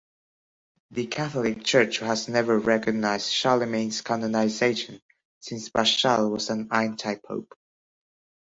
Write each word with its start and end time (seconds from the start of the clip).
The 0.89 1.05
Catholic 1.05 1.63
Church 1.63 1.99
has 1.99 2.27
never 2.27 2.57
recognized 2.57 3.31
Charlemagne's 3.31 4.01
canonization, 4.01 4.99
since 5.41 5.69
Paschal 5.69 6.27
was 6.31 6.49
an 6.49 6.69
antipope. 6.71 7.53